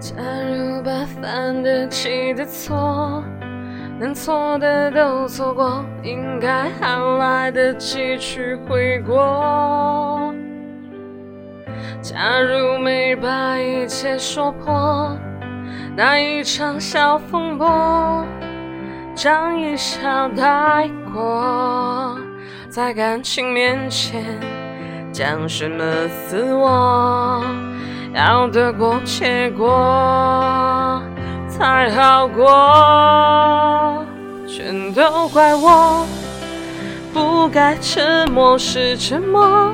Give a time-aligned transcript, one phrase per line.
[0.00, 0.14] 假
[0.48, 3.22] 如把犯得起的错，
[3.98, 10.32] 能错的都错过，应该还来得及去悔过。
[12.00, 15.16] 假如没把一切说破，
[15.96, 18.24] 那一场小风波，
[19.16, 22.16] 将一笑带过，
[22.68, 24.24] 在感情面前
[25.10, 25.84] 讲什么
[26.28, 27.42] 自我，
[28.14, 31.02] 要得过且过
[31.48, 34.04] 才好过，
[34.46, 36.06] 全都怪我，
[37.12, 39.72] 不该沉默是沉默。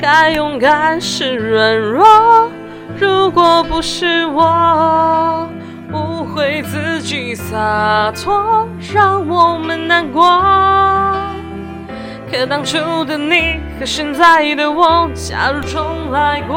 [0.00, 2.50] 该勇敢是软弱，
[2.98, 5.46] 如果不是我
[5.92, 10.42] 误会自己洒脱，让我们难过。
[12.30, 16.56] 可当初的你和现在的我，假如重来过，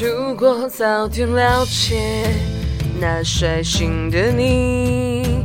[0.00, 2.28] 如果早点了解
[3.00, 5.44] 那率性的你，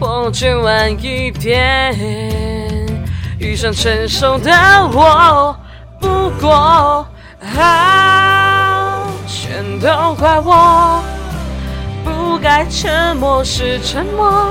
[0.00, 1.94] 或者晚一点
[3.38, 4.50] 遇上成熟的
[4.94, 5.54] 我，
[6.00, 7.06] 不过，
[9.26, 11.02] 全都怪我，
[12.02, 14.50] 不该沉默是沉默，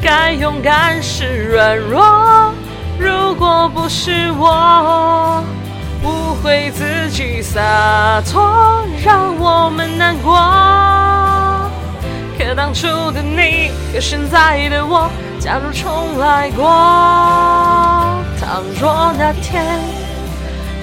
[0.00, 2.50] 该勇敢是软弱，
[2.98, 5.44] 如果不是我。
[6.02, 10.36] 误会自己洒脱，让我们难过。
[12.38, 16.64] 可当初的你和现在的我，假如重来过，
[18.38, 19.80] 倘若那天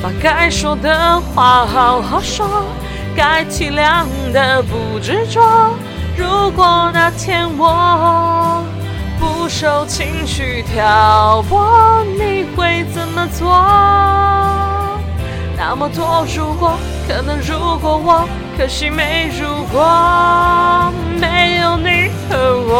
[0.01, 2.65] 把该说的话好好说，
[3.15, 5.41] 该体谅的不执着。
[6.17, 8.63] 如果那天我
[9.19, 13.53] 不受情绪挑拨，你会怎么做？
[15.57, 16.73] 那么多如果，
[17.07, 18.27] 可能如果我，
[18.57, 22.35] 可惜没如果，没有你和
[22.67, 22.73] 我，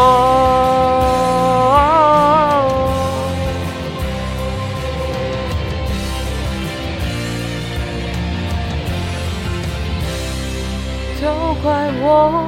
[11.22, 12.44] 都怪我，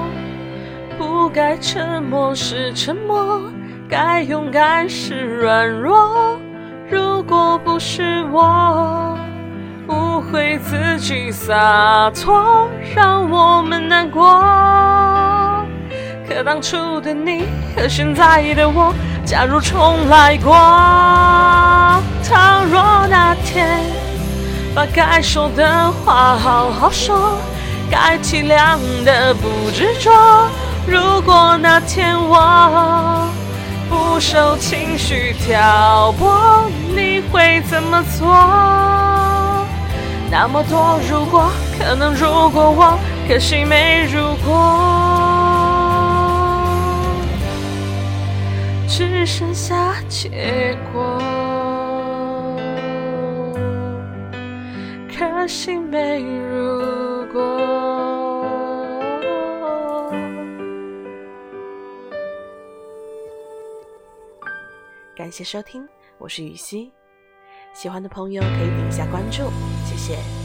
[0.98, 3.42] 不该沉默是沉默，
[3.88, 6.38] 该勇敢是软弱，
[6.90, 9.18] 如果不是我。
[10.58, 14.42] 自己洒脱，让我们难过。
[16.28, 17.46] 可当初的你
[17.76, 18.94] 和现在的我，
[19.26, 20.54] 假如重来过，
[22.24, 23.80] 倘若那天
[24.74, 27.38] 把该说的话好好说，
[27.90, 30.12] 该体谅的不执着。
[30.88, 33.30] 如果那天我
[33.90, 36.66] 不受情绪挑拨，
[36.96, 38.85] 你会怎么做？
[40.32, 42.98] 那么多如果，可能如果我，
[43.28, 44.52] 可惜没如果，
[48.88, 51.18] 只剩下结果，
[55.18, 57.42] 可惜没如果。
[65.16, 66.92] 感谢收听，我是雨熙。
[67.76, 69.52] 喜欢的朋友可以点一下关注，
[69.86, 70.45] 谢谢。